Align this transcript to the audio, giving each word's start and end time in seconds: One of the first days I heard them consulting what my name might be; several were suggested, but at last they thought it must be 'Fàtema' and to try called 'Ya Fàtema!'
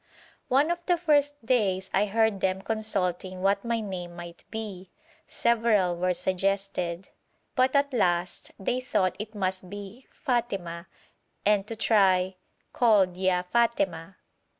One 0.47 0.71
of 0.71 0.83
the 0.87 0.97
first 0.97 1.45
days 1.45 1.91
I 1.93 2.07
heard 2.07 2.39
them 2.41 2.63
consulting 2.63 3.43
what 3.43 3.63
my 3.63 3.81
name 3.81 4.15
might 4.15 4.43
be; 4.49 4.89
several 5.27 5.95
were 5.95 6.15
suggested, 6.15 7.09
but 7.53 7.75
at 7.75 7.93
last 7.93 8.49
they 8.57 8.81
thought 8.81 9.15
it 9.19 9.35
must 9.35 9.69
be 9.69 10.07
'Fàtema' 10.27 10.87
and 11.45 11.67
to 11.67 11.75
try 11.75 12.37
called 12.73 13.15
'Ya 13.15 13.43
Fàtema!' 13.53 14.15